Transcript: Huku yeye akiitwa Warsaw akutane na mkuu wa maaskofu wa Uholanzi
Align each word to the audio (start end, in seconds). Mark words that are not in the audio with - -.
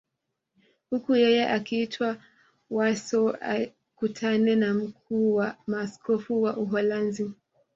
Huku 0.89 1.13
yeye 1.21 1.43
akiitwa 1.49 2.17
Warsaw 2.69 3.27
akutane 3.53 4.55
na 4.55 4.73
mkuu 4.73 5.35
wa 5.35 5.57
maaskofu 5.67 6.41
wa 6.41 6.57
Uholanzi 6.57 7.31